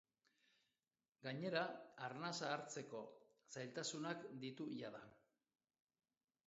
Gainera, 1.25 1.61
arnasa 2.07 2.49
hartzkeo 2.55 3.03
zailtasunak 3.57 4.27
ditu 4.47 4.69
jada. 4.83 5.05